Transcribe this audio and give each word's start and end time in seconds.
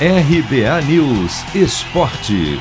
RBA 0.00 0.82
News 0.88 1.54
Esporte. 1.54 2.58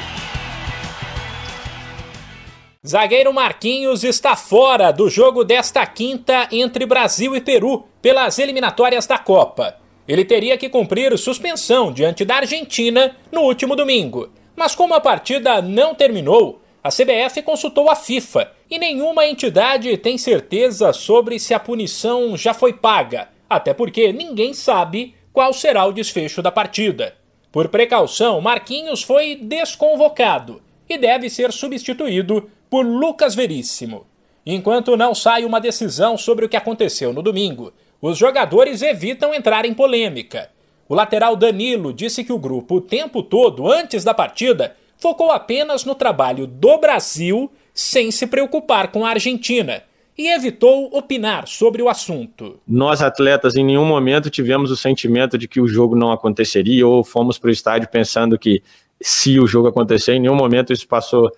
Zagueiro 2.86 3.34
Marquinhos 3.34 4.04
está 4.04 4.36
fora 4.36 4.92
do 4.92 5.10
jogo 5.10 5.44
desta 5.44 5.84
quinta 5.88 6.48
entre 6.52 6.86
Brasil 6.86 7.36
e 7.36 7.42
Peru 7.42 7.86
pelas 8.04 8.38
eliminatórias 8.38 9.08
da 9.08 9.18
Copa. 9.18 9.78
Ele 10.08 10.24
teria 10.24 10.60
que 10.60 10.70
cumprir 10.70 11.18
suspensão 11.18 11.92
diante 11.92 12.24
da 12.24 12.36
Argentina 12.36 13.16
no 13.32 13.42
último 13.42 13.76
domingo. 13.76 14.30
Mas 14.56 14.76
como 14.76 14.94
a 14.94 15.02
partida 15.02 15.60
não 15.60 15.96
terminou, 15.96 16.62
a 16.84 16.90
CBF 16.90 17.42
consultou 17.42 17.90
a 17.90 17.96
FIFA 17.96 18.52
e 18.70 18.78
nenhuma 18.78 19.26
entidade 19.26 19.98
tem 19.98 20.20
certeza 20.20 20.94
sobre 20.94 21.40
se 21.40 21.56
a 21.56 21.60
punição 21.60 22.38
já 22.38 22.54
foi 22.54 22.74
paga, 22.74 23.30
até 23.50 23.74
porque 23.74 24.14
ninguém 24.14 24.54
sabe 24.54 25.16
qual 25.34 25.52
será 25.52 25.84
o 25.88 25.92
desfecho 25.92 26.40
da 26.40 26.52
partida. 26.52 27.23
Por 27.54 27.68
precaução, 27.68 28.42
Marquinhos 28.42 29.04
foi 29.04 29.36
desconvocado 29.36 30.60
e 30.90 30.98
deve 30.98 31.30
ser 31.30 31.54
substituído 31.54 32.50
por 32.68 32.84
Lucas 32.84 33.36
Veríssimo. 33.36 34.08
Enquanto 34.44 34.98
não 34.98 35.14
sai 35.14 35.46
uma 35.46 35.62
decisão 35.62 36.18
sobre 36.18 36.46
o 36.46 36.50
que 36.50 36.58
aconteceu 36.58 37.14
no 37.14 37.22
domingo, 37.22 37.72
os 38.02 38.18
jogadores 38.18 38.82
evitam 38.82 39.36
entrar 39.36 39.66
em 39.66 39.74
polêmica. 39.74 40.50
O 40.90 40.96
lateral 40.96 41.36
Danilo 41.36 41.94
disse 41.94 42.24
que 42.24 42.34
o 42.34 42.40
grupo 42.40 42.78
o 42.78 42.82
tempo 42.82 43.22
todo 43.22 43.72
antes 43.72 44.04
da 44.04 44.16
partida 44.16 44.76
focou 44.98 45.32
apenas 45.32 45.86
no 45.86 45.94
trabalho 45.94 46.48
do 46.48 46.80
Brasil 46.80 47.52
sem 47.72 48.10
se 48.10 48.26
preocupar 48.26 48.92
com 48.92 49.06
a 49.06 49.12
Argentina 49.12 49.84
e 50.18 50.28
evitou 50.28 50.90
opinar 50.96 51.48
sobre 51.48 51.82
o 51.82 51.90
assunto. 51.90 52.60
Nós, 52.68 53.02
atletas, 53.02 53.56
em 53.56 53.66
nenhum 53.66 53.86
momento 53.86 54.30
tivemos 54.30 54.72
o 54.72 54.78
sentimento 54.78 55.38
de 55.38 55.48
que 55.48 55.60
o 55.60 55.68
jogo 55.68 55.96
não 55.96 56.12
aconteceria 56.12 56.88
ou 56.88 57.04
fomos 57.04 57.38
para 57.38 57.50
o 57.50 57.52
estádio 57.52 57.90
pensando 57.90 58.38
que 58.38 58.62
se 59.02 59.40
o 59.40 59.48
jogo 59.48 59.68
acontecer, 59.68 60.14
em 60.14 60.20
nenhum 60.20 60.36
momento 60.36 60.72
isso 60.72 60.88
passou 60.88 61.32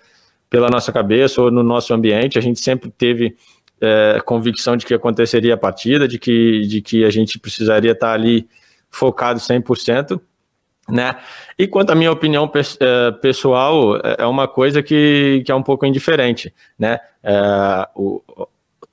pela 0.48 0.68
nossa 0.68 0.92
cabeça 0.92 1.42
ou 1.42 1.50
no 1.50 1.62
nosso 1.62 1.92
ambiente. 1.92 2.38
A 2.38 2.42
gente 2.42 2.60
sempre 2.60 2.90
teve 2.90 3.36
é, 3.80 4.20
convicção 4.24 4.76
de 4.76 4.86
que 4.86 4.94
aconteceria 4.94 5.54
a 5.54 5.58
partida, 5.58 6.06
de 6.06 6.18
que, 6.18 6.60
de 6.62 6.80
que 6.80 7.04
a 7.04 7.10
gente 7.10 7.38
precisaria 7.38 7.92
estar 7.92 8.12
ali 8.12 8.48
focado 8.90 9.40
100%. 9.40 10.20
Né? 10.88 11.16
E 11.58 11.66
quanto 11.66 11.90
à 11.90 11.94
minha 11.96 12.12
opinião 12.12 12.50
é, 12.54 13.10
pessoal, 13.12 13.96
é, 13.96 14.16
é 14.20 14.26
uma 14.26 14.46
coisa 14.46 14.82
que, 14.82 15.42
que 15.44 15.50
é 15.50 15.54
um 15.54 15.62
pouco 15.62 15.84
indiferente. 15.84 16.54
Né? 16.78 17.00
É, 17.22 17.88
o, 17.94 18.22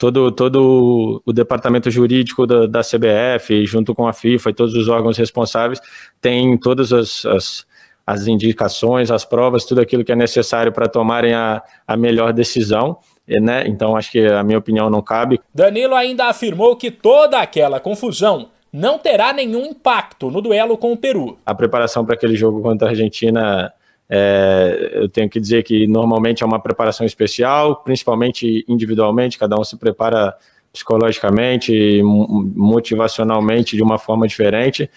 todo, 0.04 0.32
todo 0.34 1.24
o 1.26 1.32
departamento 1.32 1.90
jurídico 1.90 2.46
da, 2.46 2.66
da, 2.66 2.82
CBF, 2.82 3.66
junto 3.66 3.96
com 3.96 4.06
a 4.06 4.12
FIFA 4.12 4.50
e 4.50 4.54
todos 4.54 4.74
os 4.76 4.90
órgãos 4.90 5.18
responsáveis, 5.18 5.80
tem 6.20 6.58
todas 6.58 6.92
as, 6.92 7.26
as, 7.26 7.66
as 8.06 8.28
indicações, 8.28 9.10
as 9.10 9.24
provas, 9.24 9.64
tudo 9.64 9.80
aquilo 9.80 10.04
que 10.04 10.12
é 10.12 10.16
necessário 10.16 10.74
para 10.74 10.90
tomarem 10.90 11.34
a, 11.34 11.64
a 11.88 11.96
melhor 11.96 12.34
decisão. 12.34 12.98
Né? 13.26 13.64
Então, 13.66 13.96
acho 13.96 14.12
que 14.12 14.20
a 14.26 14.44
minha 14.44 14.58
opinião 14.58 14.90
não 14.90 15.02
cabe. 15.02 15.40
Danilo 15.56 15.96
ainda 15.96 16.26
afirmou 16.26 16.76
que 16.76 16.92
toda 16.92 17.40
aquela 17.40 17.80
confusão 17.80 18.50
não 18.74 19.00
terá 19.00 19.32
nenhum 19.32 19.68
impacto 19.68 20.30
no 20.30 20.42
duelo 20.42 20.78
com 20.78 20.92
o 20.92 20.98
Peru. 20.98 21.38
A 21.46 21.56
preparação 21.56 22.04
para 22.04 22.16
aquele 22.16 22.36
jogo 22.36 22.62
contra 22.62 22.90
a 22.90 22.92
Argentina 22.92 23.72
é, 24.16 24.92
eu 24.94 25.10
tenho 25.10 25.28
que 25.28 25.40
dizer 25.40 25.64
que 25.64 25.88
normalmente 25.88 26.44
é 26.44 26.46
uma 26.46 26.60
preparação 26.60 27.04
especial, 27.04 27.78
principalmente 27.78 28.64
individualmente, 28.68 29.40
cada 29.40 29.60
um 29.60 29.64
se 29.64 29.76
prepara 29.76 30.36
psicologicamente, 30.72 32.00
motivacionalmente 32.04 33.76
de 33.76 33.82
uma 33.82 33.98
forma 33.98 34.28
diferente. 34.28 34.88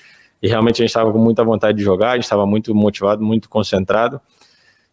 E 0.43 0.49
realmente 0.49 0.83
a 0.83 0.85
gente 0.85 0.91
estava 0.91 1.11
com 1.11 1.19
muita 1.19 1.43
vontade 1.43 1.79
de 1.79 1.83
jogar, 1.83 2.11
a 2.11 2.15
gente 2.17 2.25
estava 2.25 2.45
muito 2.45 2.75
motivado, 2.75 3.23
muito 3.23 3.49
concentrado 3.49 4.21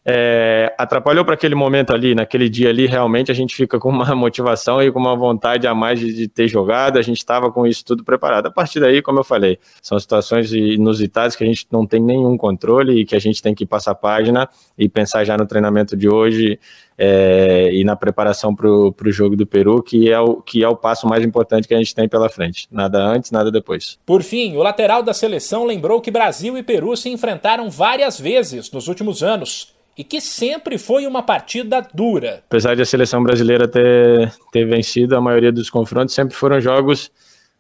é, 0.05 0.73
atrapalhou 0.77 1.23
para 1.23 1.33
aquele 1.33 1.55
momento 1.55 1.93
ali, 1.93 2.13
naquele 2.13 2.49
dia 2.49 2.69
ali, 2.69 2.85
realmente 2.85 3.31
a 3.31 3.35
gente 3.35 3.55
fica 3.55 3.79
com 3.79 3.89
uma 3.89 4.13
motivação 4.16 4.81
e 4.81 4.91
com 4.91 5.00
uma 5.00 5.16
vontade 5.16 5.66
a 5.66 5.73
mais 5.73 6.00
de, 6.00 6.13
de 6.13 6.28
ter 6.28 6.47
jogado, 6.47 6.97
a 6.97 7.01
gente 7.01 7.17
estava 7.17 7.51
com 7.51 7.66
isso 7.66 7.85
tudo 7.85 8.03
preparado. 8.03 8.47
A 8.47 8.51
partir 8.51 8.79
daí, 8.79 9.01
como 9.01 9.19
eu 9.19 9.23
falei, 9.23 9.57
são 9.81 9.97
situações 10.00 10.51
inusitadas 10.51 11.35
que 11.35 11.44
a 11.44 11.47
gente 11.47 11.66
não 11.72 11.85
tem 11.85 12.01
nenhum 12.01 12.38
controle 12.38 13.01
e 13.01 13.05
que 13.05 13.16
a 13.16 13.19
gente 13.19 13.41
tem 13.41 13.55
que 13.55 13.66
passar 13.66 13.91
a 13.91 13.95
página 13.95 14.50
e 14.78 14.89
pensar 14.89 15.23
já 15.23 15.38
no 15.38 15.45
treinamento 15.45 15.95
de 15.95 16.09
hoje 16.09 16.59
é, 16.97 17.69
e 17.73 17.83
na 17.83 17.95
preparação 17.95 18.53
para 18.53 18.67
o 18.67 19.11
jogo 19.11 19.35
do 19.35 19.47
Peru, 19.47 19.81
que 19.81 20.11
é, 20.11 20.19
o, 20.19 20.41
que 20.41 20.63
é 20.63 20.67
o 20.67 20.75
passo 20.75 21.07
mais 21.07 21.23
importante 21.23 21.67
que 21.67 21.73
a 21.73 21.78
gente 21.78 21.95
tem 21.95 22.07
pela 22.07 22.29
frente. 22.29 22.67
Nada 22.69 22.99
antes, 22.99 23.31
nada 23.31 23.51
depois. 23.51 23.97
Por 24.05 24.22
fim, 24.22 24.55
o 24.55 24.63
lateral 24.63 25.01
da 25.01 25.13
seleção 25.13 25.66
lembrou 25.66 26.01
que 26.01 26.11
Brasil 26.11 26.57
e 26.57 26.63
Peru 26.63 26.95
se 26.95 27.09
enfrentaram 27.09 27.69
várias 27.69 28.19
vezes 28.19 28.72
nos 28.72 28.88
últimos 28.88 29.23
anos 29.23 29.72
e 29.97 30.03
que 30.03 30.19
sempre 30.19 30.77
foi 30.77 31.05
uma 31.05 31.21
partida 31.21 31.85
dura. 31.93 32.43
Apesar 32.47 32.75
de 32.75 32.81
a 32.81 32.85
seleção 32.85 33.23
brasileira 33.23 33.67
ter, 33.67 34.33
ter 34.51 34.65
vencido, 34.65 35.15
a 35.15 35.21
maioria 35.21 35.51
dos 35.51 35.69
confrontos 35.69 36.15
sempre 36.15 36.35
foram 36.35 36.59
jogos 36.59 37.11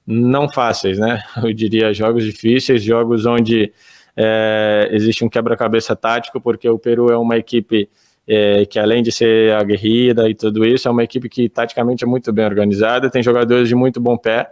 não 0.05 0.49
fáceis, 0.49 0.97
né? 0.99 1.21
Eu 1.43 1.53
diria 1.53 1.93
jogos 1.93 2.25
difíceis, 2.25 2.83
jogos 2.83 3.25
onde 3.25 3.71
é, 4.17 4.89
existe 4.91 5.23
um 5.23 5.29
quebra-cabeça 5.29 5.95
tático, 5.95 6.41
porque 6.41 6.67
o 6.67 6.77
Peru 6.77 7.09
é 7.11 7.17
uma 7.17 7.37
equipe 7.37 7.89
é, 8.27 8.65
que 8.65 8.79
além 8.79 9.03
de 9.03 9.11
ser 9.11 9.53
aguerrida 9.53 10.29
e 10.29 10.35
tudo 10.35 10.65
isso, 10.65 10.87
é 10.87 10.91
uma 10.91 11.03
equipe 11.03 11.27
que 11.29 11.49
taticamente 11.49 12.03
é 12.03 12.07
muito 12.07 12.31
bem 12.31 12.45
organizada, 12.45 13.09
tem 13.09 13.21
jogadores 13.21 13.67
de 13.67 13.75
muito 13.75 13.99
bom 13.99 14.17
pé, 14.17 14.49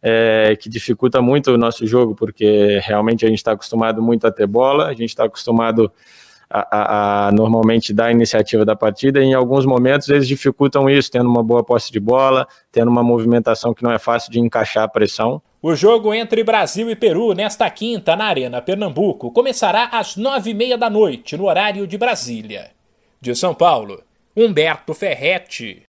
é, 0.00 0.56
que 0.56 0.68
dificulta 0.68 1.20
muito 1.22 1.52
o 1.52 1.58
nosso 1.58 1.86
jogo, 1.86 2.14
porque 2.14 2.80
realmente 2.82 3.24
a 3.24 3.28
gente 3.28 3.38
está 3.38 3.52
acostumado 3.52 4.02
muito 4.02 4.26
a 4.26 4.32
ter 4.32 4.46
bola, 4.46 4.86
a 4.86 4.92
gente 4.92 5.10
está 5.10 5.24
acostumado 5.24 5.92
a, 6.52 7.28
a, 7.28 7.32
normalmente 7.32 7.94
dar 7.94 8.06
a 8.06 8.12
iniciativa 8.12 8.64
da 8.64 8.76
partida, 8.76 9.20
e 9.20 9.24
em 9.24 9.34
alguns 9.34 9.64
momentos 9.64 10.08
eles 10.10 10.28
dificultam 10.28 10.90
isso, 10.90 11.10
tendo 11.10 11.28
uma 11.28 11.42
boa 11.42 11.64
posse 11.64 11.90
de 11.90 11.98
bola, 11.98 12.46
tendo 12.70 12.90
uma 12.90 13.02
movimentação 13.02 13.72
que 13.72 13.82
não 13.82 13.90
é 13.90 13.98
fácil 13.98 14.30
de 14.30 14.38
encaixar 14.38 14.84
a 14.84 14.88
pressão. 14.88 15.40
O 15.62 15.74
jogo 15.74 16.12
entre 16.12 16.42
Brasil 16.42 16.90
e 16.90 16.96
Peru 16.96 17.32
nesta 17.32 17.70
quinta 17.70 18.16
na 18.16 18.24
Arena 18.24 18.60
Pernambuco 18.60 19.30
começará 19.30 19.84
às 19.92 20.16
nove 20.16 20.50
e 20.50 20.54
meia 20.54 20.76
da 20.76 20.90
noite, 20.90 21.36
no 21.36 21.46
horário 21.46 21.86
de 21.86 21.96
Brasília. 21.96 22.72
De 23.20 23.34
São 23.34 23.54
Paulo, 23.54 24.02
Humberto 24.36 24.92
Ferretti. 24.92 25.80